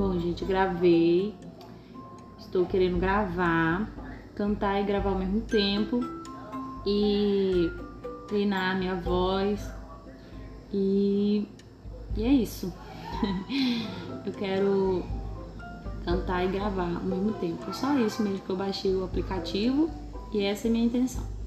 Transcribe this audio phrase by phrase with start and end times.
[0.00, 1.34] Bom, gente, gravei.
[2.38, 3.86] Estou querendo gravar,
[4.34, 6.00] cantar e gravar ao mesmo tempo
[6.86, 7.70] e
[8.26, 9.60] treinar a minha voz.
[10.72, 11.46] E,
[12.16, 12.72] e é isso.
[14.24, 15.04] eu quero
[16.02, 17.70] cantar e gravar ao mesmo tempo.
[17.74, 19.90] Só isso mesmo que eu baixei o aplicativo
[20.32, 21.39] e essa é a minha intenção.